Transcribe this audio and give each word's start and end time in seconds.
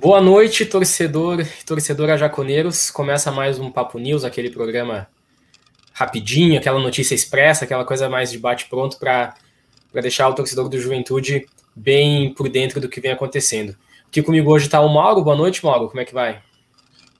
Boa 0.00 0.20
noite, 0.20 0.64
torcedor 0.64 1.40
e 1.40 1.64
torcedora 1.64 2.16
jaconeiros. 2.16 2.88
Começa 2.88 3.32
mais 3.32 3.58
um 3.58 3.68
Papo 3.68 3.98
News, 3.98 4.22
aquele 4.22 4.48
programa 4.48 5.08
rapidinho, 5.92 6.56
aquela 6.56 6.78
notícia 6.78 7.16
expressa, 7.16 7.64
aquela 7.64 7.84
coisa 7.84 8.08
mais 8.08 8.30
de 8.30 8.38
bate-pronto 8.38 8.96
para 8.96 9.34
deixar 9.94 10.28
o 10.28 10.34
torcedor 10.34 10.68
do 10.68 10.78
Juventude 10.78 11.46
bem 11.74 12.32
por 12.32 12.48
dentro 12.48 12.80
do 12.80 12.88
que 12.88 13.00
vem 13.00 13.10
acontecendo. 13.10 13.74
Aqui 14.06 14.22
comigo 14.22 14.52
hoje 14.52 14.66
está 14.66 14.80
o 14.80 14.88
Mauro. 14.88 15.24
Boa 15.24 15.34
noite, 15.34 15.64
Mauro. 15.64 15.88
Como 15.88 16.00
é 16.00 16.04
que 16.04 16.14
vai? 16.14 16.38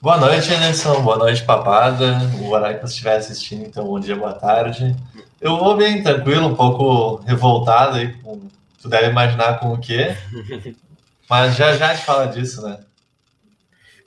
Boa 0.00 0.16
noite, 0.16 0.54
Anderson. 0.54 1.02
Boa 1.02 1.18
noite, 1.18 1.42
papada. 1.42 2.30
O 2.40 2.50
horário 2.50 2.76
que 2.76 2.86
você 2.86 2.92
estiver 2.92 3.16
assistindo, 3.16 3.66
então 3.66 3.86
bom 3.86 3.98
dia, 3.98 4.14
boa 4.14 4.34
tarde. 4.34 4.95
Eu 5.40 5.56
vou 5.56 5.76
bem 5.76 6.00
tranquilo, 6.00 6.46
um 6.46 6.54
pouco 6.54 7.16
revoltado 7.26 7.96
aí, 7.96 8.12
com, 8.22 8.40
tu 8.80 8.88
deve 8.88 9.08
imaginar 9.08 9.58
com 9.58 9.72
o 9.72 9.80
quê. 9.80 10.16
Mas 11.29 11.56
já 11.56 11.76
já 11.76 11.95
te 11.95 12.04
fala 12.04 12.26
disso, 12.26 12.62
né? 12.62 12.79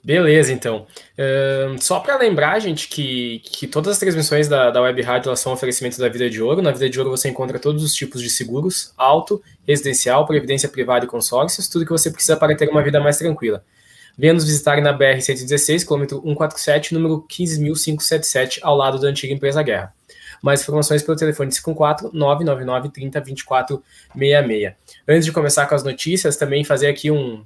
Beleza, 0.04 0.52
então. 0.52 0.86
Só 1.78 2.00
para 2.00 2.18
lembrar, 2.18 2.58
gente, 2.58 2.88
que, 2.88 3.40
que 3.44 3.68
todas 3.68 3.92
as 3.92 3.98
transmissões 3.98 4.48
da, 4.48 4.70
da 4.70 4.82
Web 4.82 5.00
Rádio 5.02 5.28
elas 5.28 5.38
são 5.38 5.52
oferecimentos 5.52 5.98
da 5.98 6.08
Vida 6.08 6.28
de 6.28 6.42
Ouro. 6.42 6.60
Na 6.60 6.72
Vida 6.72 6.90
de 6.90 6.98
Ouro 6.98 7.10
você 7.10 7.28
encontra 7.28 7.58
todos 7.58 7.84
os 7.84 7.94
tipos 7.94 8.20
de 8.20 8.28
seguros, 8.28 8.92
auto, 8.96 9.40
residencial, 9.66 10.26
previdência 10.26 10.68
privada 10.68 11.04
e 11.04 11.08
consórcios, 11.08 11.68
tudo 11.68 11.84
que 11.84 11.92
você 11.92 12.10
precisa 12.10 12.36
para 12.36 12.56
ter 12.56 12.68
uma 12.68 12.82
vida 12.82 12.98
mais 12.98 13.16
tranquila. 13.16 13.64
Venha 14.18 14.34
nos 14.34 14.44
visitar 14.44 14.80
na 14.82 14.96
BR-116, 14.96 15.84
quilômetro 15.84 16.20
147, 16.20 16.94
número 16.94 17.24
15.577, 17.30 18.58
ao 18.60 18.76
lado 18.76 18.98
da 18.98 19.08
antiga 19.08 19.32
empresa 19.32 19.62
Guerra. 19.62 19.94
Mais 20.42 20.60
informações 20.60 21.02
pelo 21.02 21.16
telefone 21.16 21.52
54 21.52 22.10
999 22.12 22.90
30 22.90 23.20
24 23.20 23.82
66. 24.12 24.74
Antes 25.08 25.24
de 25.24 25.32
começar 25.32 25.66
com 25.66 25.74
as 25.74 25.84
notícias, 25.84 26.36
também 26.36 26.64
fazer 26.64 26.88
aqui 26.88 27.10
um, 27.10 27.44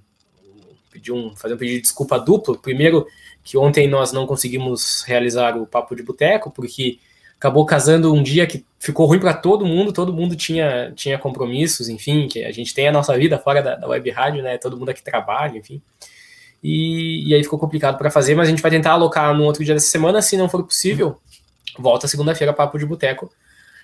um 1.10 1.36
fazer 1.36 1.54
um 1.54 1.58
pedido 1.58 1.76
de 1.76 1.82
desculpa 1.82 2.18
duplo. 2.18 2.58
Primeiro, 2.58 3.06
que 3.44 3.58
ontem 3.58 3.86
nós 3.86 4.12
não 4.12 4.26
conseguimos 4.26 5.04
realizar 5.06 5.56
o 5.56 5.66
papo 5.66 5.94
de 5.94 6.02
boteco 6.02 6.50
porque 6.50 6.98
acabou 7.38 7.66
casando 7.66 8.12
um 8.12 8.22
dia 8.22 8.46
que 8.46 8.64
ficou 8.78 9.06
ruim 9.06 9.20
para 9.20 9.34
todo 9.34 9.66
mundo, 9.66 9.92
todo 9.92 10.12
mundo 10.12 10.34
tinha, 10.34 10.92
tinha 10.96 11.18
compromissos, 11.18 11.88
enfim, 11.88 12.28
que 12.28 12.44
a 12.44 12.50
gente 12.50 12.74
tem 12.74 12.88
a 12.88 12.92
nossa 12.92 13.16
vida 13.16 13.38
fora 13.38 13.62
da, 13.62 13.76
da 13.76 13.86
web 13.86 14.10
rádio, 14.10 14.42
né? 14.42 14.56
Todo 14.58 14.76
mundo 14.76 14.88
aqui 14.88 15.02
trabalha, 15.02 15.58
enfim. 15.58 15.82
E, 16.62 17.28
e 17.28 17.34
aí 17.34 17.42
ficou 17.42 17.58
complicado 17.58 17.98
para 17.98 18.10
fazer, 18.10 18.34
mas 18.34 18.48
a 18.48 18.50
gente 18.50 18.62
vai 18.62 18.70
tentar 18.70 18.92
alocar 18.92 19.34
no 19.34 19.44
outro 19.44 19.64
dia 19.64 19.74
dessa 19.74 19.88
semana, 19.88 20.22
se 20.22 20.36
não 20.36 20.48
for 20.48 20.64
possível, 20.64 21.18
volta 21.78 22.08
segunda-feira 22.08 22.52
Papo 22.52 22.78
de 22.78 22.86
Boteco, 22.86 23.32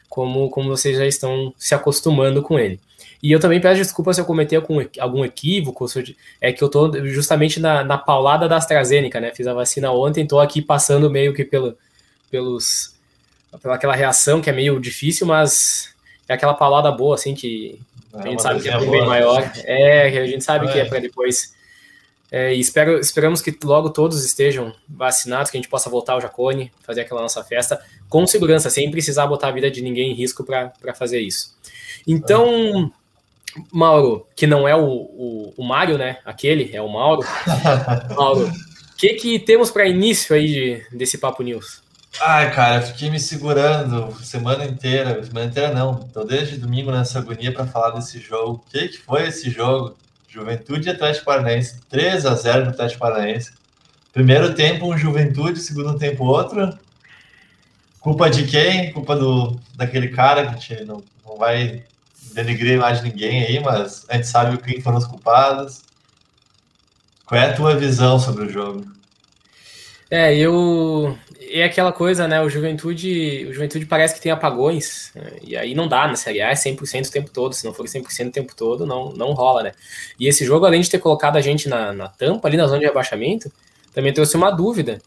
como, 0.08 0.50
como 0.50 0.68
vocês 0.68 0.96
já 0.96 1.06
estão 1.06 1.54
se 1.56 1.74
acostumando 1.74 2.42
com 2.42 2.58
ele. 2.58 2.78
E 3.22 3.30
eu 3.30 3.38
também 3.38 3.60
peço 3.60 3.80
desculpa 3.80 4.12
se 4.12 4.20
eu 4.20 4.24
cometer 4.24 4.56
algum, 4.56 4.84
algum 4.98 5.24
equívoco, 5.24 5.86
é 6.40 6.52
que 6.52 6.62
eu 6.62 6.68
tô 6.68 6.92
justamente 7.06 7.60
na, 7.60 7.84
na 7.84 7.96
paulada 7.96 8.48
da 8.48 8.56
AstraZeneca, 8.56 9.20
né? 9.20 9.32
Fiz 9.34 9.46
a 9.46 9.54
vacina 9.54 9.92
ontem, 9.92 10.26
tô 10.26 10.40
aqui 10.40 10.60
passando 10.60 11.08
meio 11.08 11.32
que 11.32 11.44
pelo, 11.44 11.78
pelos, 12.30 12.96
pela 13.62 13.76
aquela 13.76 13.94
reação 13.94 14.40
que 14.40 14.50
é 14.50 14.52
meio 14.52 14.80
difícil, 14.80 15.24
mas 15.26 15.94
é 16.28 16.34
aquela 16.34 16.54
paulada 16.54 16.90
boa, 16.90 17.14
assim, 17.14 17.32
que 17.32 17.78
a 18.12 18.26
gente 18.26 18.42
sabe 18.42 18.60
que 18.60 18.68
é 18.68 18.78
bem 18.78 19.06
maior. 19.06 19.50
É, 19.64 20.08
a 20.18 20.26
gente 20.26 20.42
sabe 20.42 20.66
é. 20.66 20.72
que 20.72 20.78
é 20.80 20.84
para 20.84 20.98
depois 20.98 21.54
é, 22.34 22.54
e 22.54 22.58
espero, 22.58 22.98
esperamos 22.98 23.42
que 23.42 23.54
logo 23.62 23.90
todos 23.90 24.24
estejam 24.24 24.74
vacinados, 24.88 25.50
que 25.50 25.58
a 25.58 25.60
gente 25.60 25.68
possa 25.68 25.90
voltar 25.90 26.14
ao 26.14 26.20
Jacone, 26.22 26.72
fazer 26.80 27.02
aquela 27.02 27.20
nossa 27.20 27.44
festa 27.44 27.78
com 28.08 28.26
segurança, 28.26 28.70
sem 28.70 28.90
precisar 28.90 29.26
botar 29.26 29.48
a 29.48 29.52
vida 29.52 29.70
de 29.70 29.82
ninguém 29.82 30.12
em 30.12 30.14
risco 30.14 30.42
para 30.42 30.94
fazer 30.94 31.20
isso. 31.20 31.54
Então, 32.06 32.90
Mauro, 33.70 34.26
que 34.34 34.46
não 34.46 34.66
é 34.66 34.74
o, 34.74 34.82
o, 34.82 35.54
o 35.58 35.62
Mário, 35.62 35.98
né? 35.98 36.20
Aquele, 36.24 36.74
é 36.74 36.80
o 36.80 36.88
Mauro. 36.88 37.20
Mauro, 38.16 38.46
o 38.46 38.96
que, 38.96 39.10
que 39.12 39.38
temos 39.38 39.70
para 39.70 39.86
início 39.86 40.34
aí 40.34 40.46
de, 40.46 40.96
desse 40.96 41.18
Papo 41.18 41.42
News? 41.42 41.82
Ai, 42.18 42.50
cara, 42.54 42.80
fiquei 42.80 43.10
me 43.10 43.20
segurando 43.20 44.10
semana 44.24 44.64
inteira, 44.64 45.22
semana 45.22 45.46
inteira 45.46 45.74
não, 45.74 45.96
tô 45.96 46.24
desde 46.24 46.56
domingo 46.56 46.90
nessa 46.90 47.18
agonia 47.18 47.52
para 47.52 47.66
falar 47.66 47.90
desse 47.90 48.18
jogo. 48.18 48.64
O 48.66 48.70
que, 48.70 48.88
que 48.88 48.98
foi 48.98 49.28
esse 49.28 49.50
jogo? 49.50 49.96
Juventude 50.32 50.88
e 50.88 50.90
Atlético 50.90 51.26
Paranaense, 51.26 51.78
3 51.90 52.24
a 52.24 52.34
0 52.34 52.64
no 52.64 52.70
Atlético 52.70 53.00
Paranaense. 53.00 53.52
Primeiro 54.14 54.54
tempo, 54.54 54.86
um 54.86 54.96
Juventude, 54.96 55.60
segundo 55.60 55.98
tempo, 55.98 56.24
outro. 56.24 56.78
Culpa 58.00 58.30
de 58.30 58.46
quem? 58.46 58.92
Culpa 58.92 59.14
do, 59.14 59.60
daquele 59.74 60.08
cara 60.08 60.46
que 60.46 60.60
gente 60.60 60.84
não, 60.86 61.02
não 61.24 61.36
vai 61.36 61.84
denigrir 62.32 62.78
mais 62.78 63.02
ninguém 63.02 63.44
aí, 63.44 63.60
mas 63.60 64.06
a 64.08 64.14
gente 64.14 64.26
sabe 64.26 64.56
quem 64.56 64.80
foram 64.80 64.96
os 64.96 65.06
culpados. 65.06 65.82
Qual 67.26 67.38
é 67.38 67.50
a 67.50 67.54
tua 67.54 67.76
visão 67.76 68.18
sobre 68.18 68.46
o 68.46 68.50
jogo? 68.50 68.86
É, 70.12 70.36
eu. 70.36 71.16
É 71.50 71.64
aquela 71.64 71.90
coisa, 71.90 72.28
né? 72.28 72.38
O 72.42 72.48
Juventude, 72.50 73.46
o 73.48 73.52
Juventude 73.54 73.86
parece 73.86 74.14
que 74.14 74.20
tem 74.20 74.30
apagões, 74.30 75.10
né? 75.14 75.32
e 75.42 75.56
aí 75.56 75.74
não 75.74 75.88
dá 75.88 76.06
na 76.06 76.16
Série 76.16 76.42
A, 76.42 76.50
é 76.50 76.54
100% 76.54 77.08
o 77.08 77.10
tempo 77.10 77.30
todo. 77.30 77.54
Se 77.54 77.64
não 77.64 77.72
for 77.72 77.86
100% 77.86 78.28
o 78.28 78.30
tempo 78.30 78.54
todo, 78.54 78.84
não, 78.84 79.10
não 79.14 79.32
rola, 79.32 79.62
né? 79.62 79.72
E 80.20 80.28
esse 80.28 80.44
jogo, 80.44 80.66
além 80.66 80.82
de 80.82 80.90
ter 80.90 80.98
colocado 80.98 81.36
a 81.36 81.40
gente 81.40 81.66
na, 81.66 81.94
na 81.94 82.08
tampa, 82.08 82.46
ali 82.46 82.58
na 82.58 82.66
zona 82.66 82.80
de 82.80 82.84
rebaixamento, 82.84 83.50
também 83.94 84.12
trouxe 84.12 84.36
uma 84.36 84.50
dúvida. 84.50 85.00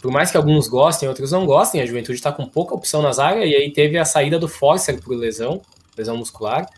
Por 0.00 0.12
mais 0.12 0.30
que 0.30 0.36
alguns 0.36 0.68
gostem, 0.68 1.08
outros 1.08 1.32
não 1.32 1.44
gostem, 1.44 1.80
a 1.80 1.86
Juventude 1.86 2.18
está 2.18 2.30
com 2.30 2.46
pouca 2.46 2.72
opção 2.72 3.02
nas 3.02 3.18
áreas, 3.18 3.50
e 3.50 3.56
aí 3.56 3.72
teve 3.72 3.98
a 3.98 4.04
saída 4.04 4.38
do 4.38 4.48
Forcer 4.48 5.00
por 5.00 5.16
lesão, 5.16 5.60
lesão 5.96 6.16
muscular. 6.16 6.68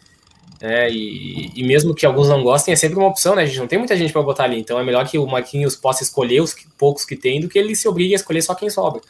É, 0.66 0.90
e, 0.90 1.52
e, 1.54 1.62
mesmo 1.62 1.94
que 1.94 2.06
alguns 2.06 2.26
não 2.26 2.42
gostem, 2.42 2.72
é 2.72 2.76
sempre 2.76 2.98
uma 2.98 3.08
opção, 3.08 3.34
né? 3.34 3.42
A 3.42 3.44
gente 3.44 3.58
não 3.58 3.66
tem 3.66 3.78
muita 3.78 3.94
gente 3.94 4.14
para 4.14 4.22
botar 4.22 4.44
ali, 4.44 4.58
então 4.58 4.80
é 4.80 4.82
melhor 4.82 5.06
que 5.06 5.18
o 5.18 5.26
Marquinhos 5.26 5.76
possa 5.76 6.02
escolher 6.02 6.40
os 6.40 6.54
que, 6.54 6.66
poucos 6.78 7.04
que 7.04 7.14
tem 7.14 7.38
do 7.38 7.48
que 7.48 7.58
ele 7.58 7.76
se 7.76 7.86
obrigue 7.86 8.14
a 8.14 8.16
escolher 8.16 8.40
só 8.40 8.54
quem 8.54 8.70
sobra. 8.70 9.02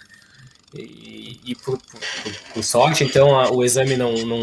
E, 0.74 1.38
e 1.44 1.54
por, 1.54 1.78
por, 1.78 2.00
por, 2.54 2.64
sorte, 2.64 3.04
então, 3.04 3.38
a, 3.38 3.52
o 3.52 3.62
exame 3.62 3.96
não, 3.96 4.14
não 4.14 4.42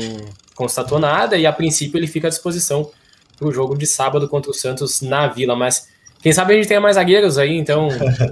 constatou 0.55 0.99
nada 0.99 1.35
e 1.35 1.45
a 1.45 1.51
princípio 1.51 1.97
ele 1.97 2.07
fica 2.07 2.27
à 2.27 2.29
disposição 2.29 2.89
para 3.38 3.45
o 3.45 3.51
jogo 3.51 3.78
de 3.78 3.85
sábado 3.85 4.29
contra 4.29 4.49
o 4.49 4.53
Santos 4.53 5.01
na 5.01 5.28
Vila. 5.28 5.53
Mas 5.53 5.89
quem 6.22 6.31
sabe 6.31 6.53
a 6.53 6.55
gente 6.55 6.69
tenha 6.69 6.79
mais 6.79 6.95
zagueiros 6.95 7.38
aí, 7.38 7.57
então. 7.57 7.89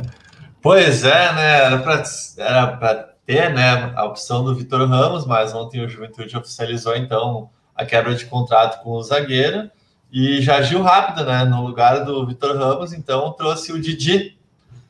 pois 0.63 1.03
é, 1.03 1.33
né? 1.33 1.83
Era 2.37 2.77
para 2.77 3.09
ter 3.25 3.53
né, 3.53 3.91
a 3.93 4.05
opção 4.05 4.41
do 4.45 4.55
Vitor 4.55 4.87
Ramos, 4.87 5.25
mas 5.25 5.53
ontem 5.53 5.83
o 5.83 5.89
Juventude 5.89 6.37
oficializou 6.37 6.95
então 6.95 7.49
a 7.79 7.85
quebra 7.85 8.13
de 8.13 8.25
contrato 8.25 8.83
com 8.83 8.91
o 8.91 9.01
zagueiro 9.01 9.71
e 10.11 10.41
já 10.41 10.57
agiu 10.57 10.81
rápido, 10.81 11.23
né? 11.23 11.45
No 11.45 11.65
lugar 11.65 12.03
do 12.03 12.27
Vitor 12.27 12.57
Ramos, 12.57 12.91
então 12.91 13.31
trouxe 13.31 13.71
o 13.71 13.79
Didi, 13.79 14.37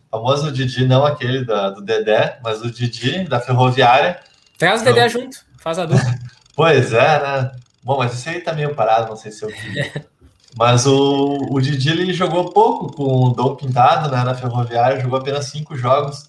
famoso 0.09 0.51
Didi, 0.51 0.87
não 0.87 1.05
aquele 1.05 1.45
da, 1.45 1.69
do 1.69 1.81
Dedé, 1.81 2.39
mas 2.43 2.63
o 2.63 2.71
Didi 2.71 3.25
da 3.25 3.39
Ferroviária. 3.39 4.19
Traz 4.57 4.81
o 4.81 4.85
Dedé 4.85 5.05
então... 5.07 5.21
junto, 5.21 5.37
faz 5.59 5.77
a 5.77 5.85
dupla. 5.85 6.15
pois 6.55 6.91
é, 6.91 7.21
né? 7.21 7.51
Bom, 7.83 7.99
mas 7.99 8.13
esse 8.13 8.27
aí 8.27 8.41
tá 8.41 8.53
meio 8.53 8.73
parado, 8.73 9.09
não 9.09 9.15
sei 9.15 9.31
se 9.31 9.43
eu 9.43 9.49
vi. 9.49 10.09
Mas 10.57 10.87
o, 10.87 11.47
o 11.51 11.61
Didi 11.61 11.91
ele 11.91 12.11
jogou 12.11 12.51
pouco 12.51 12.91
com 12.91 13.25
o 13.25 13.29
Dom 13.29 13.55
Pintado 13.55 14.09
né, 14.09 14.23
na 14.23 14.33
Ferroviária, 14.33 14.99
jogou 14.99 15.19
apenas 15.19 15.45
cinco 15.45 15.77
jogos, 15.77 16.25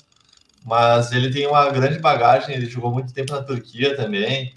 mas 0.63 1.11
ele 1.11 1.31
tem 1.31 1.47
uma 1.47 1.71
grande 1.71 1.99
bagagem, 1.99 2.55
ele 2.55 2.67
jogou 2.67 2.93
muito 2.93 3.15
tempo 3.15 3.33
na 3.33 3.43
Turquia 3.43 3.97
também, 3.97 4.53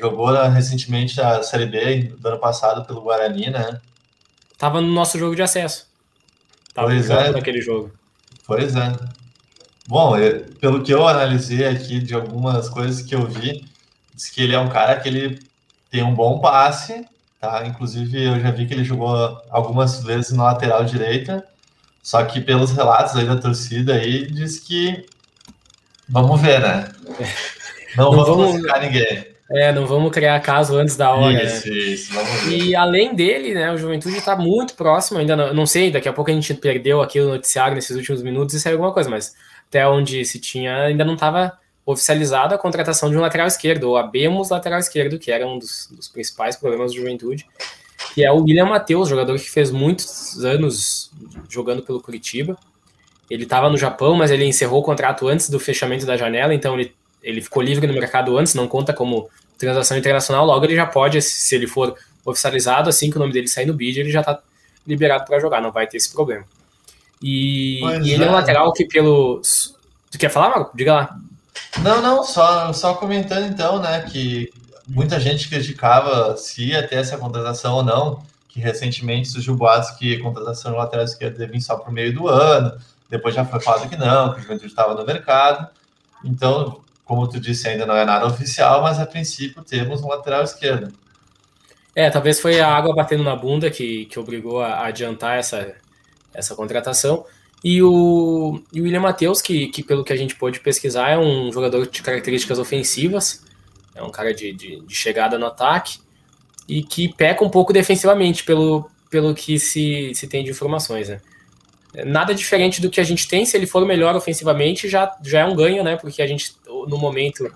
Jogou 0.00 0.32
recentemente 0.48 1.20
a 1.20 1.42
Série 1.42 1.66
B 1.66 2.14
do 2.18 2.26
ano 2.26 2.38
passado 2.38 2.86
pelo 2.86 3.02
Guarani, 3.02 3.50
né? 3.50 3.80
Tava 4.56 4.80
no 4.80 4.88
nosso 4.88 5.18
jogo 5.18 5.36
de 5.36 5.42
acesso. 5.42 5.86
Tava 6.72 6.88
pois 6.88 7.10
é. 7.10 7.30
naquele 7.30 7.60
jogo. 7.60 7.92
Pois 8.46 8.74
é. 8.74 8.92
Bom, 9.86 10.16
eu, 10.16 10.44
pelo 10.60 10.82
que 10.82 10.92
eu 10.92 11.06
analisei 11.06 11.66
aqui 11.66 11.98
de 11.98 12.14
algumas 12.14 12.68
coisas 12.68 13.02
que 13.02 13.14
eu 13.14 13.26
vi, 13.26 13.64
diz 14.14 14.30
que 14.30 14.42
ele 14.42 14.54
é 14.54 14.58
um 14.58 14.68
cara 14.68 14.98
que 14.98 15.08
ele 15.08 15.40
tem 15.90 16.02
um 16.02 16.14
bom 16.14 16.38
passe, 16.38 17.04
tá? 17.40 17.66
Inclusive 17.66 18.22
eu 18.22 18.40
já 18.40 18.50
vi 18.50 18.66
que 18.66 18.72
ele 18.72 18.84
jogou 18.84 19.40
algumas 19.50 20.02
vezes 20.02 20.32
na 20.32 20.44
lateral 20.44 20.84
direita, 20.84 21.44
só 22.02 22.24
que 22.24 22.40
pelos 22.40 22.70
relatos 22.70 23.16
aí 23.16 23.26
da 23.26 23.36
torcida 23.36 23.94
aí 23.94 24.30
diz 24.30 24.60
que 24.60 25.04
vamos 26.08 26.40
ver, 26.40 26.60
né? 26.60 26.88
Não, 27.96 28.12
Não 28.12 28.24
vamos, 28.24 28.36
vamos 28.36 28.62
ficar 28.62 28.80
ninguém. 28.80 29.26
É, 29.52 29.72
não 29.72 29.84
vamos 29.84 30.12
criar 30.12 30.38
caso 30.40 30.76
antes 30.76 30.96
da 30.96 31.12
hora. 31.12 31.42
Isso, 31.42 31.68
né? 31.68 31.76
isso, 31.76 32.14
vamos 32.14 32.30
ver. 32.42 32.56
E 32.56 32.76
além 32.76 33.14
dele, 33.14 33.52
né, 33.52 33.72
o 33.72 33.76
Juventude 33.76 34.16
está 34.16 34.36
muito 34.36 34.74
próximo, 34.74 35.18
ainda 35.18 35.34
não, 35.34 35.52
não, 35.52 35.66
sei, 35.66 35.90
daqui 35.90 36.08
a 36.08 36.12
pouco 36.12 36.30
a 36.30 36.34
gente 36.34 36.54
perdeu 36.54 37.02
aqui 37.02 37.18
o 37.18 37.30
noticiário 37.30 37.74
nesses 37.74 37.96
últimos 37.96 38.22
minutos 38.22 38.54
e 38.54 38.60
saiu 38.60 38.76
alguma 38.76 38.92
coisa, 38.92 39.10
mas 39.10 39.34
até 39.68 39.86
onde 39.88 40.24
se 40.24 40.38
tinha, 40.38 40.84
ainda 40.84 41.04
não 41.04 41.14
estava 41.14 41.58
oficializada 41.84 42.54
a 42.54 42.58
contratação 42.58 43.10
de 43.10 43.16
um 43.16 43.20
lateral 43.20 43.48
esquerdo, 43.48 43.84
ou 43.84 43.96
abemos 43.96 44.50
lateral 44.50 44.78
esquerdo, 44.78 45.18
que 45.18 45.32
era 45.32 45.44
um 45.44 45.58
dos, 45.58 45.88
dos 45.90 46.08
principais 46.08 46.54
problemas 46.54 46.92
do 46.92 46.98
Juventude, 46.98 47.44
que 48.14 48.24
é 48.24 48.30
o 48.30 48.42
William 48.42 48.66
Matheus, 48.66 49.08
jogador 49.08 49.36
que 49.36 49.50
fez 49.50 49.72
muitos 49.72 50.44
anos 50.44 51.10
jogando 51.48 51.82
pelo 51.82 52.00
Curitiba. 52.00 52.56
Ele 53.28 53.44
estava 53.44 53.68
no 53.68 53.76
Japão, 53.76 54.14
mas 54.14 54.30
ele 54.30 54.44
encerrou 54.44 54.80
o 54.80 54.84
contrato 54.84 55.26
antes 55.28 55.50
do 55.50 55.58
fechamento 55.58 56.06
da 56.06 56.16
janela, 56.16 56.54
então 56.54 56.78
ele 56.78 56.94
ele 57.22 57.40
ficou 57.40 57.62
livre 57.62 57.86
no 57.86 57.92
mercado 57.92 58.36
antes, 58.38 58.54
não 58.54 58.66
conta 58.66 58.92
como 58.92 59.28
transação 59.58 59.96
internacional, 59.96 60.46
logo 60.46 60.64
ele 60.64 60.74
já 60.74 60.86
pode, 60.86 61.20
se 61.20 61.54
ele 61.54 61.66
for 61.66 61.94
oficializado, 62.24 62.88
assim 62.88 63.10
que 63.10 63.16
o 63.16 63.20
nome 63.20 63.32
dele 63.32 63.48
sair 63.48 63.66
no 63.66 63.74
bid, 63.74 64.00
ele 64.00 64.10
já 64.10 64.20
está 64.20 64.40
liberado 64.86 65.24
para 65.24 65.38
jogar, 65.38 65.60
não 65.60 65.70
vai 65.70 65.86
ter 65.86 65.98
esse 65.98 66.12
problema. 66.12 66.44
E, 67.22 67.80
e 68.02 68.12
ele 68.12 68.24
é 68.24 68.28
um 68.28 68.32
lateral 68.32 68.72
que 68.72 68.86
pelo. 68.86 69.42
Tu 70.10 70.18
quer 70.18 70.30
falar, 70.30 70.48
Marco? 70.48 70.76
Diga 70.76 70.94
lá. 70.94 71.18
Não, 71.82 72.00
não, 72.00 72.24
só, 72.24 72.72
só 72.72 72.94
comentando 72.94 73.46
então, 73.46 73.78
né, 73.78 74.00
que 74.10 74.50
muita 74.88 75.20
gente 75.20 75.48
criticava 75.48 76.36
se 76.36 76.68
ia 76.68 76.86
ter 76.86 76.96
essa 76.96 77.18
contratação 77.18 77.74
ou 77.76 77.82
não, 77.82 78.22
que 78.48 78.58
recentemente 78.58 79.28
surgiu 79.28 79.54
boatos 79.54 79.90
que 79.92 80.16
a 80.16 80.22
contratação 80.22 80.72
de 80.72 80.78
lateral 80.78 81.04
esquerdo 81.04 81.32
devia 81.32 81.52
vir 81.52 81.60
só 81.60 81.76
para 81.76 81.90
o 81.90 81.92
meio 81.92 82.12
do 82.12 82.26
ano, 82.26 82.76
depois 83.08 83.34
já 83.34 83.44
foi 83.44 83.60
falado 83.60 83.88
que 83.88 83.96
não, 83.96 84.32
que 84.32 84.40
o 84.40 84.42
Juventude 84.42 84.66
estava 84.66 84.94
no 84.94 85.04
mercado. 85.04 85.68
Então, 86.24 86.80
como 87.10 87.26
tu 87.26 87.40
disse, 87.40 87.68
ainda 87.68 87.84
não 87.84 87.96
é 87.96 88.04
nada 88.04 88.24
oficial, 88.24 88.82
mas 88.82 89.00
a 89.00 89.04
princípio 89.04 89.64
temos 89.64 90.00
um 90.00 90.06
lateral 90.06 90.44
esquerdo. 90.44 90.92
É, 91.92 92.08
talvez 92.08 92.38
foi 92.38 92.60
a 92.60 92.68
água 92.68 92.94
batendo 92.94 93.24
na 93.24 93.34
bunda 93.34 93.68
que, 93.68 94.04
que 94.04 94.16
obrigou 94.16 94.60
a 94.60 94.86
adiantar 94.86 95.36
essa, 95.36 95.74
essa 96.32 96.54
contratação. 96.54 97.26
E 97.64 97.82
o, 97.82 98.62
e 98.72 98.80
o 98.80 98.84
William 98.84 99.00
Matheus, 99.00 99.42
que, 99.42 99.66
que 99.70 99.82
pelo 99.82 100.04
que 100.04 100.12
a 100.12 100.16
gente 100.16 100.36
pôde 100.36 100.60
pesquisar, 100.60 101.10
é 101.10 101.18
um 101.18 101.52
jogador 101.52 101.84
de 101.84 102.00
características 102.00 102.60
ofensivas, 102.60 103.44
é 103.92 104.04
um 104.04 104.10
cara 104.10 104.32
de, 104.32 104.52
de, 104.52 104.80
de, 104.80 104.94
chegada 104.94 105.36
no 105.36 105.46
ataque 105.46 105.98
e 106.68 106.80
que 106.80 107.12
peca 107.12 107.44
um 107.44 107.50
pouco 107.50 107.72
defensivamente, 107.72 108.44
pelo, 108.44 108.88
pelo 109.10 109.34
que 109.34 109.58
se, 109.58 110.12
se 110.14 110.28
tem 110.28 110.44
de 110.44 110.52
informações. 110.52 111.08
Né? 111.08 111.20
Nada 112.06 112.32
diferente 112.32 112.80
do 112.80 112.88
que 112.88 113.00
a 113.00 113.04
gente 113.04 113.26
tem, 113.26 113.44
se 113.44 113.56
ele 113.56 113.66
for 113.66 113.84
melhor 113.84 114.14
ofensivamente, 114.14 114.88
já, 114.88 115.12
já 115.24 115.40
é 115.40 115.44
um 115.44 115.56
ganho, 115.56 115.82
né? 115.82 115.96
Porque 115.96 116.22
a 116.22 116.26
gente, 116.26 116.52
no 116.88 116.98
momento, 116.98 117.50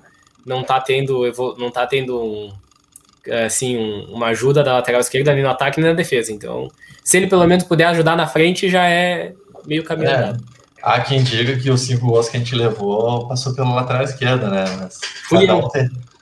não 0.44 0.61
está 0.61 0.81
tendo, 0.81 1.23
não 1.59 1.71
tá 1.71 1.87
tendo 1.87 2.23
um, 2.23 2.53
assim, 3.47 3.76
um, 3.76 4.15
uma 4.15 4.26
ajuda 4.29 4.62
da 4.62 4.75
lateral 4.75 5.00
esquerda 5.00 5.32
nem 5.32 5.43
no 5.43 5.50
ataque 5.50 5.81
nem 5.81 5.91
na 5.91 5.97
defesa. 5.97 6.32
Então, 6.32 6.69
se 7.03 7.17
ele 7.17 7.26
pelo 7.26 7.47
menos 7.47 7.65
puder 7.65 7.87
ajudar 7.87 8.17
na 8.17 8.26
frente, 8.26 8.69
já 8.69 8.87
é 8.88 9.32
meio 9.67 9.85
caminho 9.85 10.11
é. 10.11 10.37
Há 10.82 11.00
quem 11.00 11.23
diga 11.23 11.56
que 11.59 11.71
os 11.71 11.81
cinco 11.81 12.06
gols 12.06 12.29
que 12.29 12.37
a 12.37 12.41
gente 12.41 12.55
levou 12.55 13.26
passou 13.26 13.55
pela 13.55 13.73
lateral 13.75 14.03
esquerda, 14.03 14.50
né? 14.50 14.65
Mas 14.79 15.00
Fui 15.29 15.49
eu. 15.49 15.62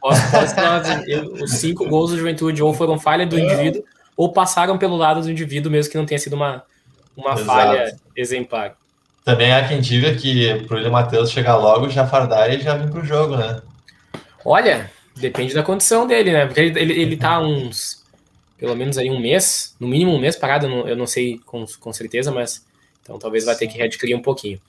Posso, 0.00 0.30
posso 0.30 0.54
falar, 0.54 0.82
os 1.42 1.50
cinco 1.52 1.88
gols 1.88 2.10
do 2.10 2.18
Juventude 2.18 2.62
ou 2.62 2.72
foram 2.72 2.98
falha 2.98 3.26
do 3.26 3.38
indivíduo 3.38 3.82
ou 4.16 4.32
passaram 4.32 4.78
pelo 4.78 4.96
lado 4.96 5.20
do 5.20 5.30
indivíduo, 5.30 5.70
mesmo 5.70 5.90
que 5.90 5.98
não 5.98 6.06
tenha 6.06 6.18
sido 6.18 6.34
uma, 6.34 6.62
uma 7.16 7.36
falha 7.36 7.96
exemplar. 8.16 8.76
Também 9.24 9.52
há 9.52 9.66
quem 9.66 9.80
diga 9.80 10.14
que 10.14 10.64
pro 10.66 10.76
William 10.76 10.90
Matheus 10.90 11.30
chegar 11.30 11.56
logo, 11.56 11.88
já 11.88 12.06
fardar 12.06 12.52
e 12.52 12.60
já 12.60 12.76
vir 12.76 12.90
pro 12.90 13.04
jogo, 13.04 13.36
né? 13.36 13.60
Olha, 14.44 14.90
depende 15.16 15.54
da 15.54 15.62
condição 15.62 16.06
dele, 16.06 16.32
né? 16.32 16.46
Porque 16.46 16.60
ele, 16.60 16.80
ele, 16.80 17.00
ele 17.00 17.16
tá 17.16 17.40
uns, 17.40 18.04
pelo 18.58 18.74
menos 18.74 18.98
aí 18.98 19.10
um 19.10 19.20
mês, 19.20 19.76
no 19.78 19.86
mínimo 19.86 20.12
um 20.12 20.18
mês 20.18 20.34
parado, 20.34 20.66
eu 20.66 20.70
não, 20.70 20.88
eu 20.88 20.96
não 20.96 21.06
sei 21.06 21.38
com, 21.46 21.64
com 21.78 21.92
certeza, 21.92 22.32
mas 22.32 22.64
então 23.00 23.18
talvez 23.18 23.44
vai 23.44 23.54
ter 23.54 23.66
que 23.66 23.78
readquirir 23.78 24.16
um 24.16 24.22
pouquinho. 24.22 24.60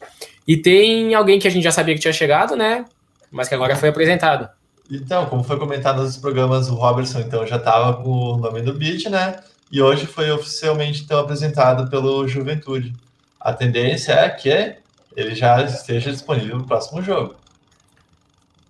E 0.48 0.58
tem 0.58 1.14
alguém 1.16 1.40
que 1.40 1.48
a 1.48 1.52
gente 1.52 1.64
já 1.64 1.72
sabia 1.72 1.96
que 1.96 2.02
tinha 2.02 2.14
chegado, 2.14 2.56
né? 2.56 2.86
Mas 3.32 3.48
que 3.48 3.56
agora 3.56 3.76
foi 3.76 3.90
apresentado. 3.90 4.50
Então, 4.92 5.26
como 5.28 5.44
foi 5.44 5.58
comentado 5.58 6.04
nos 6.04 6.18
programas, 6.18 6.70
o 6.70 6.76
Robertson 6.76 7.22
então 7.22 7.48
já 7.48 7.56
estava 7.56 8.02
com 8.04 8.10
o 8.10 8.38
nome 8.38 8.62
do 8.62 8.74
beat, 8.74 9.06
né? 9.06 9.40
E 9.72 9.82
hoje 9.82 10.06
foi 10.06 10.30
oficialmente 10.30 11.04
então 11.04 11.20
apresentado 11.20 11.90
pelo 11.90 12.28
Juventude. 12.28 12.94
A 13.44 13.52
tendência 13.52 14.14
é 14.14 14.30
que 14.30 14.76
ele 15.16 15.36
já 15.36 15.62
esteja 15.64 16.12
disponível 16.12 16.58
no 16.58 16.66
próximo 16.66 17.02
jogo. 17.02 17.36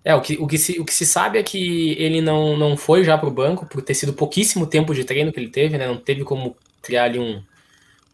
É, 0.04 0.14
o 0.14 0.20
que, 0.20 0.34
o 0.34 0.46
que, 0.46 0.58
se, 0.58 0.78
o 0.80 0.84
que 0.84 0.92
se 0.92 1.06
sabe 1.06 1.38
é 1.38 1.42
que 1.42 1.92
ele 1.92 2.20
não, 2.20 2.56
não 2.56 2.76
foi 2.76 3.04
já 3.04 3.16
para 3.16 3.28
o 3.28 3.32
banco, 3.32 3.64
por 3.64 3.80
ter 3.80 3.94
sido 3.94 4.12
pouquíssimo 4.12 4.66
tempo 4.66 4.94
de 4.94 5.04
treino 5.04 5.32
que 5.32 5.40
ele 5.40 5.48
teve, 5.48 5.78
né? 5.78 5.86
Não 5.86 5.96
teve 5.96 6.24
como 6.24 6.54
criar 6.82 7.04
ali 7.04 7.18
um, 7.18 7.42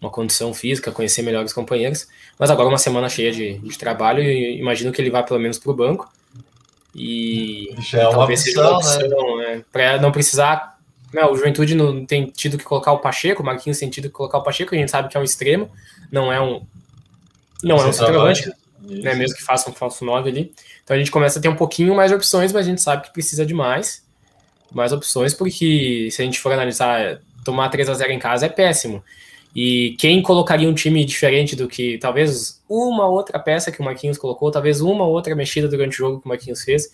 uma 0.01 0.11
condição 0.11 0.55
física, 0.55 0.93
conhecer 0.93 1.23
melhor 1.23 1.45
os 1.45 1.53
companheiros. 1.53 2.07
Mas 2.39 2.51
agora 2.51 2.69
uma 2.69 2.79
semana 2.79 3.09
cheia 3.09 3.33
de, 3.33 3.59
de 3.59 3.79
trabalho 3.79 4.23
e 4.23 4.59
imagino 4.59 4.93
que 4.93 5.01
ele 5.01 5.11
vá 5.11 5.23
pelo 5.23 5.41
menos 5.41 5.59
para 5.59 5.73
o 5.73 5.75
banco. 5.75 6.09
E, 6.95 7.75
Já 7.81 8.03
é 8.03 8.11
talvez 8.11 8.41
opção, 8.41 8.83
seja 8.83 9.07
uma 9.07 9.17
opção, 9.17 9.37
né? 9.39 9.57
né? 9.57 9.65
Para 9.73 10.01
não 10.01 10.13
precisar. 10.13 10.70
Não, 11.13 11.33
o 11.33 11.37
Juventude 11.37 11.75
não 11.75 12.07
tem 12.07 12.27
tido 12.27 12.57
que 12.57 12.65
colocar 12.65 12.93
o 12.93 12.99
Pacheco, 12.99 13.43
o 13.43 13.47
Marquinhos 13.47 13.79
tem 13.79 13.91
tido 13.91 14.09
que 14.09 14.15
colocar 14.15 14.39
o 14.39 14.43
Pacheco, 14.43 14.75
a 14.75 14.79
gente 14.79 14.91
sabe 14.91 15.09
que 15.09 15.17
é 15.17 15.21
um 15.21 15.25
extremo, 15.25 15.71
não 16.11 16.33
é 16.33 16.41
um. 16.41 16.63
Não 17.63 17.77
é 17.77 17.87
um 17.87 17.93
centroavante, 17.93 18.51
né? 18.81 19.15
Mesmo 19.15 19.37
que 19.37 19.43
faça 19.43 19.69
um 19.69 19.73
falso 19.73 20.05
9 20.05 20.31
ali. 20.31 20.53
Então 20.83 20.97
a 20.97 20.99
gente 20.99 21.11
começa 21.11 21.39
a 21.39 21.43
ter 21.43 21.49
um 21.49 21.57
pouquinho 21.57 21.95
mais 21.95 22.11
de 22.11 22.17
opções, 22.17 22.53
mas 22.53 22.67
a 22.67 22.69
gente 22.69 22.81
sabe 22.81 23.05
que 23.05 23.13
precisa 23.13 23.45
de 23.45 23.53
mais. 23.53 24.03
Mais 24.73 24.93
opções, 24.93 25.35
porque 25.35 26.09
se 26.11 26.23
a 26.23 26.25
gente 26.25 26.39
for 26.39 26.53
analisar, 26.53 27.21
tomar 27.45 27.69
3 27.69 27.89
a 27.89 27.95
0 27.95 28.13
em 28.13 28.19
casa 28.19 28.47
é 28.47 28.49
péssimo. 28.49 29.03
E 29.55 29.97
quem 29.99 30.23
colocaria 30.23 30.69
um 30.69 30.75
time 30.75 31.05
diferente 31.05 31.57
do 31.57 31.67
que 31.67 31.99
talvez 31.99 32.63
uma 32.69 33.07
outra 33.07 33.39
peça 33.39 33.73
que 33.73 33.81
o 33.81 33.85
Marquinhos 33.85 34.17
colocou, 34.17 34.51
talvez 34.51 34.81
uma 34.81 35.05
outra 35.05 35.35
mexida 35.35 35.67
durante 35.67 35.95
o 35.95 35.97
jogo 35.97 36.21
que 36.21 36.27
o 36.27 36.29
Marquinhos 36.29 36.63
fez, 36.63 36.93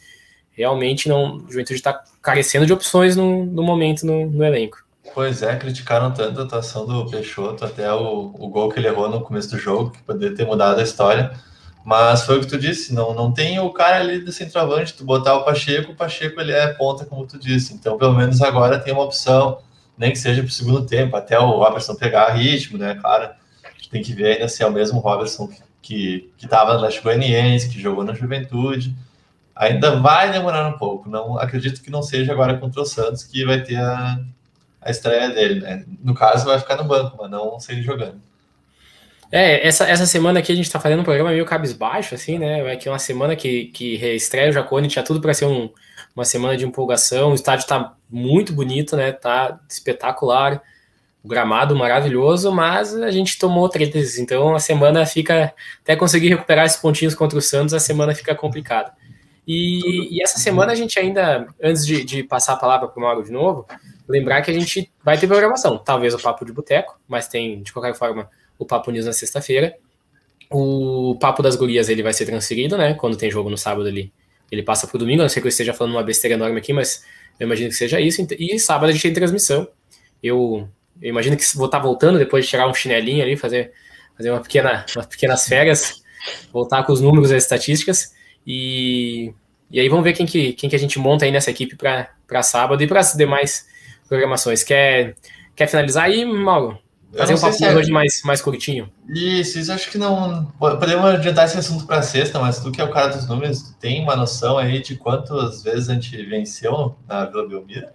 realmente 0.57 1.09
não. 1.09 1.37
O 1.37 1.51
Juventude 1.51 1.75
está 1.75 2.03
carecendo 2.23 2.67
de 2.67 2.73
opções 2.73 3.15
no, 3.15 3.45
no 3.45 3.63
momento 3.63 4.07
no, 4.07 4.31
no, 4.31 4.45
elenco. 4.45 4.79
Pois 5.15 5.43
é, 5.43 5.55
criticaram 5.57 6.13
tanto 6.13 6.41
a 6.41 6.45
atuação 6.45 6.87
do 6.87 7.09
Peixoto, 7.11 7.65
até 7.65 7.93
o, 7.93 8.35
o 8.39 8.49
gol 8.49 8.71
que 8.71 8.79
ele 8.79 8.89
errou 8.89 9.09
no 9.09 9.21
começo 9.21 9.51
do 9.51 9.59
jogo, 9.59 9.91
que 9.91 10.03
poderia 10.03 10.37
ter 10.37 10.47
mudado 10.47 10.81
a 10.81 10.83
história. 10.83 11.33
Mas 11.85 12.23
foi 12.23 12.39
o 12.39 12.41
que 12.41 12.49
tu 12.49 12.59
disse, 12.59 12.93
não, 12.93 13.15
não 13.15 13.33
tem 13.33 13.61
o 13.61 13.71
cara 13.71 14.01
ali 14.01 14.19
do 14.19 14.33
centroavante, 14.33 14.95
tu 14.95 15.05
botar 15.05 15.37
o 15.37 15.45
Pacheco, 15.45 15.93
o 15.93 15.95
Pacheco 15.95 16.41
ele 16.41 16.51
é 16.51 16.67
ponta, 16.69 17.05
como 17.05 17.25
tu 17.25 17.39
disse. 17.39 17.73
Então, 17.75 17.97
pelo 17.97 18.13
menos 18.13 18.43
agora 18.43 18.79
tem 18.79 18.93
uma 18.93 19.05
opção 19.05 19.59
nem 19.97 20.13
que 20.13 20.19
seja 20.19 20.43
para 20.43 20.49
o 20.49 20.53
segundo 20.53 20.85
tempo, 20.85 21.17
até 21.17 21.39
o 21.39 21.51
Robertson 21.51 21.95
pegar 21.95 22.35
ritmo, 22.35 22.77
né? 22.77 22.97
Claro, 23.01 23.31
a 23.65 23.69
gente 23.71 23.89
tem 23.89 24.03
que 24.03 24.13
ver 24.13 24.35
ainda 24.35 24.49
se 24.49 24.63
é 24.63 24.67
o 24.67 24.73
mesmo 24.73 24.99
Robertson 24.99 25.49
que 25.81 26.31
estava 26.43 26.73
no 26.73 26.79
Atlético 26.79 27.05
Goianiense, 27.05 27.69
que 27.69 27.81
jogou 27.81 28.03
na 28.03 28.13
Juventude. 28.13 28.95
Ainda 29.57 29.99
vai 29.99 30.31
demorar 30.31 30.69
um 30.69 30.77
pouco. 30.77 31.09
Não 31.09 31.39
acredito 31.39 31.83
que 31.83 31.91
não 31.91 32.03
seja 32.03 32.31
agora 32.31 32.59
contra 32.59 32.83
o 32.83 32.85
Santos 32.85 33.25
que 33.25 33.43
vai 33.43 33.63
ter 33.63 33.77
a, 33.77 34.21
a 34.83 34.91
estreia 34.91 35.31
dele, 35.31 35.61
né? 35.61 35.85
No 36.05 36.15
caso, 36.15 36.45
vai 36.45 36.59
ficar 36.59 36.77
no 36.77 36.85
banco, 36.85 37.17
mas 37.19 37.31
não 37.31 37.59
sair 37.59 37.83
jogando. 37.83 38.21
É, 39.33 39.67
essa, 39.67 39.89
essa 39.89 40.07
semana 40.07 40.39
aqui 40.39 40.53
a 40.53 40.55
gente 40.55 40.71
tá 40.71 40.79
fazendo 40.79 41.01
um 41.01 41.05
programa 41.05 41.31
meio 41.31 41.45
cabisbaixo, 41.47 42.15
assim, 42.15 42.39
né? 42.39 42.73
É 42.73 42.77
que 42.77 42.87
uma 42.87 42.99
semana 42.99 43.35
que, 43.35 43.67
que 43.67 43.97
reestreia 43.97 44.51
o 44.51 44.53
Jacone, 44.53 44.89
tinha 44.89 45.03
tudo 45.03 45.23
para 45.23 45.33
ser 45.33 45.47
um, 45.47 45.71
uma 46.15 46.25
semana 46.25 46.55
de 46.55 46.67
empolgação. 46.67 47.33
O 47.33 47.35
estádio 47.35 47.67
tá 47.67 47.95
muito 48.11 48.53
bonito, 48.53 48.95
né? 48.95 49.11
Tá 49.11 49.59
espetacular. 49.69 50.63
O 51.25 51.29
gramado 51.29 51.75
maravilhoso, 51.75 52.53
mas 52.53 52.95
a 52.95 53.11
gente 53.11 53.37
tomou 53.37 53.69
três, 53.69 54.17
então 54.19 54.55
a 54.55 54.61
semana 54.61 55.05
fica. 55.05 55.53
Até 55.83 55.97
conseguir 55.97 56.29
recuperar 56.29 56.67
esses 56.67 56.79
pontinhos 56.79 57.15
contra 57.17 57.37
o 57.37 57.43
Santos, 57.43 57.75
a 57.75 57.81
semana 57.81 58.15
fica 58.15 58.33
complicada. 58.35 58.93
E, 59.47 60.17
e 60.17 60.23
essa 60.23 60.39
semana 60.39 60.73
a 60.73 60.75
gente 60.75 60.99
ainda, 60.99 61.47
antes 61.63 61.87
de, 61.87 62.05
de 62.05 62.25
passar 62.25 62.55
a 62.55 62.57
palavra 62.57 62.89
para 62.89 62.99
o 62.99 63.03
Mauro 63.03 63.23
de 63.23 63.31
novo, 63.31 63.65
lembrar 64.09 64.43
que 64.43 64.51
a 64.51 64.55
gente 64.55 64.91
vai 65.05 65.17
ter 65.17 65.29
programação. 65.29 65.79
Talvez 65.79 66.15
o 66.15 66.19
Papo 66.19 66.45
de 66.45 66.53
Boteco, 66.53 66.99
mas 67.07 67.29
tem, 67.29 67.63
de 67.63 67.73
qualquer 67.73 67.95
forma, 67.95 68.29
o 68.59 68.67
Papo 68.67 68.91
News 68.91 69.07
na 69.07 69.13
sexta-feira. 69.13 69.77
O 70.51 71.17
Papo 71.21 71.43
das 71.43 71.55
Gurias 71.55 71.89
ele 71.89 72.03
vai 72.03 72.13
ser 72.13 72.27
transferido, 72.27 72.77
né? 72.77 72.95
Quando 72.95 73.17
tem 73.17 73.31
jogo 73.31 73.49
no 73.49 73.57
sábado 73.57 73.87
ali, 73.87 74.13
ele 74.51 74.63
passa 74.63 74.87
pro 74.87 74.99
domingo. 74.99 75.23
não 75.23 75.29
sei 75.29 75.41
que 75.41 75.47
eu 75.47 75.51
esteja 75.51 75.73
falando 75.73 75.95
uma 75.95 76.03
besteira 76.03 76.35
enorme 76.35 76.59
aqui, 76.59 76.73
mas 76.73 77.05
eu 77.39 77.47
imagino 77.47 77.69
que 77.69 77.77
seja 77.77 78.01
isso. 78.01 78.27
E 78.39 78.59
sábado 78.59 78.91
a 78.91 78.93
gente 78.93 79.03
tem 79.03 79.13
transmissão. 79.13 79.69
Eu, 80.23 80.69
eu 81.01 81.09
imagino 81.09 81.37
que 81.37 81.45
vou 81.57 81.67
estar 81.67 81.79
tá 81.79 81.85
voltando 81.85 82.19
depois 82.19 82.45
de 82.45 82.51
tirar 82.51 82.69
um 82.69 82.75
chinelinho 82.75 83.23
ali, 83.23 83.37
fazer, 83.37 83.73
fazer 84.17 84.31
uma 84.31 84.41
pequena, 84.41 84.85
umas 84.95 85.07
pequenas 85.07 85.47
férias, 85.47 86.03
voltar 86.53 86.85
com 86.85 86.93
os 86.93 87.01
números 87.01 87.31
e 87.31 87.37
as 87.37 87.43
estatísticas. 87.45 88.16
E, 88.47 89.33
e 89.71 89.81
aí 89.81 89.89
vamos 89.89 90.05
ver 90.05 90.13
quem 90.13 90.25
que, 90.25 90.53
quem 90.53 90.71
que 90.71 90.77
a 90.77 90.79
gente 90.79 90.99
monta 90.99 91.25
aí 91.25 91.31
nessa 91.31 91.51
equipe 91.51 91.77
para 91.77 92.43
sábado 92.43 92.83
e 92.83 92.87
para 92.87 93.01
as 93.01 93.15
demais 93.15 93.67
programações. 94.09 94.63
Quer, 94.63 95.17
quer 95.55 95.67
finalizar 95.67 96.05
aí, 96.05 96.25
Mauro? 96.25 96.79
Fazer 97.17 97.35
um 97.35 97.41
papo 97.41 97.65
é... 97.65 97.75
hoje 97.75 97.91
mais, 97.91 98.23
mais 98.25 98.43
curtinho. 98.43 98.91
Isso, 99.09 99.59
isso 99.59 99.73
acho 99.73 99.91
que 99.91 99.97
não. 99.97 100.53
Podemos 100.59 101.07
adiantar 101.07 101.47
esse 101.47 101.57
assunto 101.57 101.87
para 101.87 102.03
sexta, 102.03 102.39
mas 102.39 102.61
tu 102.61 102.71
que 102.71 102.81
é 102.81 102.85
o 102.85 102.91
cara 102.91 103.09
dos 103.09 103.27
números, 103.27 103.75
tem 103.81 104.03
uma 104.03 104.15
noção 104.15 104.59
aí 104.59 104.83
de 104.83 104.97
quantas 104.97 105.63
vezes 105.63 105.89
a 105.89 105.95
gente 105.95 106.23
venceu 106.25 106.95
na 107.09 107.25
Vila 107.25 107.49
Belmiro? 107.49 107.87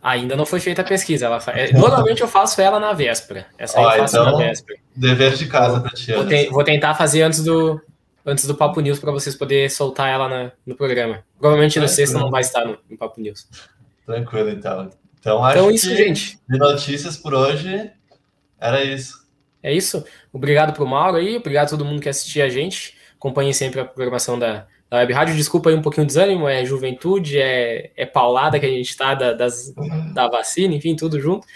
Ainda 0.00 0.36
não 0.36 0.46
foi 0.46 0.60
feita 0.60 0.82
a 0.82 0.84
pesquisa. 0.84 1.26
Ela 1.26 1.40
fa... 1.40 1.52
É, 1.52 1.72
normalmente 1.72 2.20
eu 2.20 2.28
faço 2.28 2.60
ela 2.60 2.78
na 2.78 2.92
véspera. 2.92 3.46
Essa 3.58 3.78
aí 3.78 3.84
eu 3.84 4.02
faço 4.02 4.16
então, 4.16 4.32
na 4.32 4.38
véspera. 4.38 4.78
Dever 4.94 5.34
de 5.34 5.46
casa 5.46 5.80
para 5.80 5.90
ti. 5.90 6.12
Vou, 6.12 6.26
te... 6.26 6.48
vou, 6.48 6.64
tentar 6.64 6.94
fazer 6.94 7.22
antes 7.22 7.42
do, 7.42 7.80
antes 8.28 8.46
do 8.46 8.54
Papo 8.54 8.80
News 8.80 8.98
para 8.98 9.10
vocês 9.10 9.34
poderem 9.34 9.68
soltar 9.68 10.08
ela 10.08 10.28
na, 10.28 10.52
no 10.66 10.76
programa. 10.76 11.24
Provavelmente 11.38 11.80
no 11.80 11.88
sexta 11.88 12.18
não 12.18 12.30
vai 12.30 12.42
estar 12.42 12.64
no, 12.64 12.78
no 12.88 12.96
Papo 12.96 13.20
News. 13.20 13.48
Tranquilo, 14.04 14.50
então. 14.50 14.90
Então, 15.18 15.44
acho 15.44 15.58
então 15.58 15.70
isso, 15.70 15.96
gente. 15.96 16.38
De 16.48 16.58
notícias 16.58 17.16
por 17.16 17.34
hoje, 17.34 17.90
era 18.60 18.84
isso. 18.84 19.26
É 19.62 19.72
isso. 19.72 20.04
Obrigado 20.32 20.72
pro 20.72 20.86
Mauro 20.86 21.16
aí, 21.16 21.36
obrigado 21.36 21.66
a 21.66 21.70
todo 21.70 21.84
mundo 21.84 22.02
que 22.02 22.08
assistiu 22.08 22.44
a 22.44 22.48
gente. 22.48 22.96
Acompanhe 23.16 23.52
sempre 23.52 23.80
a 23.80 23.84
programação 23.84 24.38
da, 24.38 24.66
da 24.90 24.98
Web 24.98 25.12
Rádio. 25.12 25.36
Desculpa 25.36 25.70
aí 25.70 25.74
um 25.74 25.82
pouquinho 25.82 26.04
o 26.04 26.06
desânimo, 26.06 26.46
é 26.46 26.64
juventude, 26.64 27.38
é, 27.38 27.90
é 27.96 28.06
paulada 28.06 28.60
que 28.60 28.66
a 28.66 28.70
gente 28.70 28.96
tá 28.96 29.14
da, 29.14 29.32
das, 29.32 29.74
da 30.14 30.28
vacina, 30.28 30.74
enfim, 30.74 30.94
tudo 30.94 31.18
junto. 31.20 31.46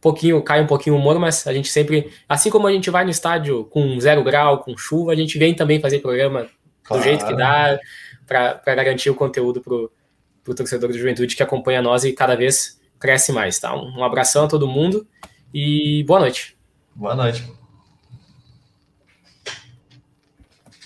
Pouquinho, 0.00 0.42
cai 0.42 0.60
um 0.60 0.66
pouquinho 0.66 0.96
o 0.96 0.98
humor, 0.98 1.18
mas 1.18 1.46
a 1.46 1.52
gente 1.52 1.68
sempre, 1.68 2.12
assim 2.28 2.50
como 2.50 2.66
a 2.66 2.72
gente 2.72 2.90
vai 2.90 3.04
no 3.04 3.10
estádio 3.10 3.64
com 3.66 3.98
zero 4.00 4.22
grau, 4.22 4.58
com 4.58 4.76
chuva, 4.76 5.12
a 5.12 5.16
gente 5.16 5.38
vem 5.38 5.54
também 5.54 5.80
fazer 5.80 5.98
programa 6.00 6.46
claro. 6.82 7.02
do 7.02 7.08
jeito 7.08 7.26
que 7.26 7.34
dá, 7.34 7.78
para 8.26 8.74
garantir 8.74 9.10
o 9.10 9.14
conteúdo 9.14 9.60
pro, 9.60 9.90
pro 10.44 10.54
torcedor 10.54 10.92
de 10.92 10.98
juventude 10.98 11.34
que 11.34 11.42
acompanha 11.42 11.82
nós 11.82 12.04
e 12.04 12.12
cada 12.12 12.36
vez 12.36 12.80
cresce 12.98 13.32
mais, 13.32 13.58
tá? 13.58 13.74
Um, 13.74 13.98
um 13.98 14.04
abração 14.04 14.44
a 14.44 14.48
todo 14.48 14.66
mundo 14.66 15.06
e 15.52 16.04
boa 16.06 16.20
noite. 16.20 16.56
Boa 16.94 17.14
noite. 17.14 17.57